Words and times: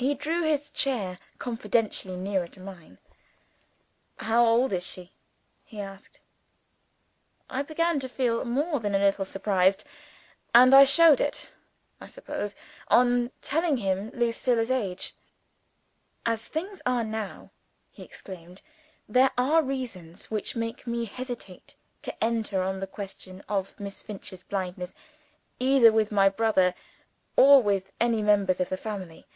He 0.00 0.14
drew 0.14 0.44
his 0.44 0.70
chair 0.70 1.18
confidentially 1.40 2.14
nearer 2.14 2.46
to 2.46 2.60
mine. 2.60 2.98
"How 4.18 4.46
old 4.46 4.72
is 4.72 4.86
she?" 4.86 5.12
he 5.64 5.80
asked. 5.80 6.20
I 7.50 7.62
began 7.64 7.98
to 7.98 8.08
feel 8.08 8.44
more 8.44 8.78
than 8.78 8.94
a 8.94 9.00
little 9.00 9.24
surprised; 9.24 9.82
and 10.54 10.72
I 10.72 10.84
showed 10.84 11.20
it, 11.20 11.50
I 12.00 12.06
suppose, 12.06 12.54
on 12.86 13.32
telling 13.40 13.78
him 13.78 14.12
Lucilla's 14.14 14.70
age. 14.70 15.16
"As 16.24 16.46
things 16.46 16.80
are 16.86 17.02
now," 17.02 17.50
he 17.90 18.04
explained, 18.04 18.62
"there 19.08 19.32
are 19.36 19.64
reasons 19.64 20.30
which 20.30 20.54
make 20.54 20.86
me 20.86 21.06
hesitate 21.06 21.74
to 22.02 22.14
enter 22.22 22.62
on 22.62 22.78
the 22.78 22.86
question 22.86 23.42
of 23.48 23.80
Miss 23.80 24.00
Finch's 24.00 24.44
blindness 24.44 24.94
either 25.58 25.90
with 25.90 26.12
my 26.12 26.28
brother, 26.28 26.76
or 27.34 27.60
with 27.60 27.90
any 27.98 28.22
members 28.22 28.60
of 28.60 28.68
the 28.68 28.76
family. 28.76 29.26